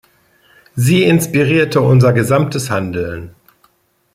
[0.75, 3.35] Sie inspirierte unser gesamtes Handeln.